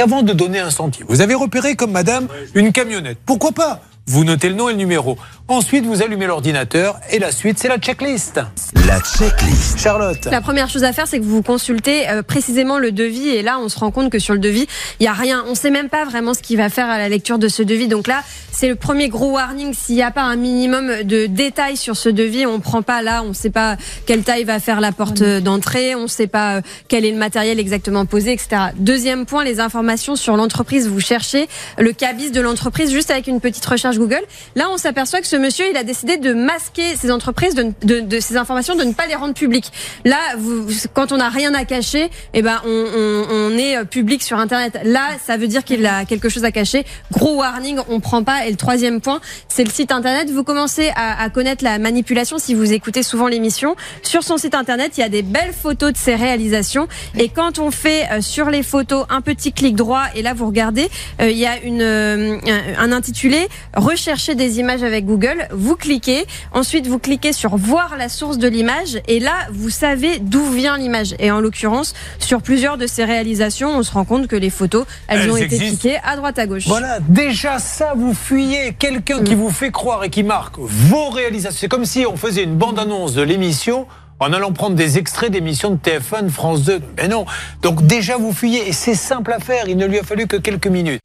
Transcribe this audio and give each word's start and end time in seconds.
qu'avant 0.00 0.22
de 0.22 0.32
donner 0.32 0.60
un 0.60 0.70
sentier, 0.70 1.04
vous 1.06 1.20
avez 1.20 1.34
repéré 1.34 1.76
comme 1.76 1.90
madame 1.90 2.26
une 2.54 2.72
camionnette. 2.72 3.18
Pourquoi 3.26 3.52
pas? 3.52 3.82
Vous 4.10 4.24
notez 4.24 4.48
le 4.48 4.56
nom 4.56 4.68
et 4.68 4.72
le 4.72 4.78
numéro. 4.78 5.16
Ensuite, 5.46 5.84
vous 5.84 6.02
allumez 6.02 6.26
l'ordinateur 6.26 6.98
et 7.10 7.20
la 7.20 7.30
suite, 7.30 7.58
c'est 7.60 7.68
la 7.68 7.78
checklist. 7.78 8.40
La 8.86 8.98
checklist. 9.00 9.78
Charlotte. 9.78 10.24
La 10.26 10.40
première 10.40 10.68
chose 10.68 10.82
à 10.82 10.92
faire, 10.92 11.06
c'est 11.06 11.20
que 11.20 11.24
vous 11.24 11.42
consultez 11.42 12.08
euh, 12.08 12.22
précisément 12.22 12.78
le 12.78 12.90
devis 12.90 13.28
et 13.28 13.42
là, 13.42 13.58
on 13.60 13.68
se 13.68 13.78
rend 13.78 13.92
compte 13.92 14.10
que 14.10 14.18
sur 14.18 14.34
le 14.34 14.40
devis, 14.40 14.66
il 14.98 15.04
y 15.04 15.06
a 15.06 15.12
rien. 15.12 15.44
On 15.48 15.54
sait 15.54 15.70
même 15.70 15.88
pas 15.88 16.04
vraiment 16.04 16.34
ce 16.34 16.40
qu'il 16.40 16.56
va 16.56 16.68
faire 16.70 16.88
à 16.88 16.98
la 16.98 17.08
lecture 17.08 17.38
de 17.38 17.46
ce 17.46 17.62
devis. 17.62 17.86
Donc 17.86 18.08
là, 18.08 18.22
c'est 18.50 18.68
le 18.68 18.74
premier 18.74 19.08
gros 19.08 19.32
warning. 19.32 19.74
S'il 19.74 19.94
n'y 19.94 20.02
a 20.02 20.10
pas 20.10 20.22
un 20.22 20.36
minimum 20.36 21.04
de 21.04 21.26
détails 21.26 21.76
sur 21.76 21.96
ce 21.96 22.08
devis, 22.08 22.46
on 22.46 22.58
prend 22.58 22.82
pas 22.82 23.02
là, 23.02 23.22
on 23.24 23.32
sait 23.32 23.50
pas 23.50 23.76
quelle 24.06 24.22
taille 24.22 24.44
va 24.44 24.58
faire 24.58 24.80
la 24.80 24.90
porte 24.90 25.22
d'entrée, 25.22 25.94
on 25.94 26.08
sait 26.08 26.26
pas 26.26 26.56
euh, 26.56 26.60
quel 26.88 27.04
est 27.04 27.12
le 27.12 27.18
matériel 27.18 27.60
exactement 27.60 28.06
posé, 28.06 28.32
etc. 28.32 28.70
Deuxième 28.76 29.24
point, 29.24 29.44
les 29.44 29.60
informations 29.60 30.16
sur 30.16 30.36
l'entreprise. 30.36 30.88
Vous 30.88 31.00
cherchez 31.00 31.48
le 31.78 31.92
cabis 31.92 32.32
de 32.32 32.40
l'entreprise 32.40 32.92
juste 32.92 33.12
avec 33.12 33.28
une 33.28 33.40
petite 33.40 33.66
recherche 33.66 33.98
Google. 34.00 34.22
Là, 34.56 34.68
on 34.72 34.78
s'aperçoit 34.78 35.20
que 35.20 35.26
ce 35.26 35.36
monsieur, 35.36 35.66
il 35.70 35.76
a 35.76 35.84
décidé 35.84 36.16
de 36.16 36.32
masquer 36.32 36.96
ces 36.96 37.10
entreprises, 37.10 37.54
de, 37.54 38.20
ces 38.20 38.36
informations, 38.36 38.74
de 38.74 38.84
ne 38.84 38.92
pas 38.92 39.06
les 39.06 39.14
rendre 39.14 39.34
publiques. 39.34 39.70
Là, 40.04 40.18
quand 40.94 41.12
on 41.12 41.18
n'a 41.18 41.28
rien 41.28 41.52
à 41.54 41.64
cacher, 41.64 42.10
eh 42.34 42.42
ben, 42.42 42.60
on, 42.64 43.58
est 43.58 43.76
euh, 43.76 43.84
public 43.84 44.22
sur 44.22 44.38
Internet. 44.38 44.80
Là, 44.84 45.02
ça 45.24 45.36
veut 45.36 45.48
dire 45.48 45.64
qu'il 45.64 45.84
a 45.86 46.04
quelque 46.04 46.28
chose 46.28 46.44
à 46.44 46.50
cacher. 46.50 46.84
Gros 47.12 47.36
warning, 47.36 47.78
on 47.88 48.00
prend 48.00 48.24
pas. 48.24 48.46
Et 48.46 48.50
le 48.50 48.56
troisième 48.56 49.00
point, 49.00 49.20
c'est 49.48 49.64
le 49.64 49.70
site 49.70 49.92
Internet. 49.92 50.30
Vous 50.30 50.44
commencez 50.44 50.90
à, 50.96 51.28
connaître 51.30 51.62
la 51.62 51.78
manipulation 51.78 52.38
si 52.38 52.54
vous 52.54 52.72
écoutez 52.72 53.02
souvent 53.02 53.28
l'émission. 53.28 53.76
Sur 54.02 54.22
son 54.22 54.38
site 54.38 54.54
Internet, 54.54 54.92
il 54.96 55.00
y 55.00 55.04
a 55.04 55.08
des 55.08 55.22
belles 55.22 55.52
photos 55.52 55.92
de 55.92 55.98
ses 55.98 56.14
réalisations. 56.14 56.88
Et 57.18 57.28
quand 57.28 57.58
on 57.58 57.70
fait 57.70 58.08
euh, 58.10 58.20
sur 58.20 58.48
les 58.50 58.62
photos 58.62 59.04
un 59.10 59.20
petit 59.20 59.52
clic 59.52 59.76
droit, 59.76 60.04
et 60.14 60.22
là, 60.22 60.32
vous 60.32 60.46
regardez, 60.46 60.88
euh, 61.20 61.30
il 61.30 61.36
y 61.36 61.46
a 61.46 61.56
un 62.78 62.92
intitulé 62.92 63.48
rechercher 63.90 64.36
des 64.36 64.60
images 64.60 64.84
avec 64.84 65.04
Google, 65.04 65.48
vous 65.50 65.74
cliquez, 65.74 66.24
ensuite 66.52 66.86
vous 66.86 67.00
cliquez 67.00 67.32
sur 67.32 67.56
voir 67.56 67.96
la 67.98 68.08
source 68.08 68.38
de 68.38 68.46
l'image 68.46 69.00
et 69.08 69.18
là 69.18 69.32
vous 69.52 69.68
savez 69.68 70.20
d'où 70.20 70.44
vient 70.44 70.78
l'image. 70.78 71.16
Et 71.18 71.32
en 71.32 71.40
l'occurrence, 71.40 71.94
sur 72.20 72.40
plusieurs 72.40 72.78
de 72.78 72.86
ces 72.86 73.04
réalisations, 73.04 73.76
on 73.76 73.82
se 73.82 73.90
rend 73.90 74.04
compte 74.04 74.28
que 74.28 74.36
les 74.36 74.50
photos, 74.50 74.86
elles, 75.08 75.22
Elles 75.22 75.30
ont 75.32 75.36
été 75.36 75.58
cliquées 75.58 75.98
à 76.04 76.14
droite 76.14 76.38
à 76.38 76.46
gauche. 76.46 76.68
Voilà, 76.68 77.00
déjà 77.00 77.58
ça, 77.58 77.94
vous 77.96 78.14
fuyez 78.14 78.74
quelqu'un 78.78 79.24
qui 79.24 79.34
vous 79.34 79.50
fait 79.50 79.72
croire 79.72 80.04
et 80.04 80.10
qui 80.10 80.22
marque 80.22 80.54
vos 80.58 81.10
réalisations. 81.10 81.58
C'est 81.58 81.68
comme 81.68 81.84
si 81.84 82.06
on 82.06 82.16
faisait 82.16 82.44
une 82.44 82.54
bande-annonce 82.54 83.14
de 83.14 83.22
l'émission 83.22 83.88
en 84.20 84.32
allant 84.32 84.52
prendre 84.52 84.76
des 84.76 84.98
extraits 84.98 85.32
d'émissions 85.32 85.70
de 85.70 85.78
TF1, 85.78 86.26
de 86.26 86.28
France 86.28 86.62
2. 86.62 86.80
Mais 86.96 87.08
non. 87.08 87.26
Donc 87.62 87.84
déjà, 87.86 88.18
vous 88.18 88.32
fuyez 88.32 88.68
et 88.68 88.72
c'est 88.72 88.94
simple 88.94 89.32
à 89.32 89.40
faire. 89.40 89.64
Il 89.66 89.78
ne 89.78 89.86
lui 89.86 89.98
a 89.98 90.04
fallu 90.04 90.28
que 90.28 90.36
quelques 90.36 90.68
minutes. 90.68 91.00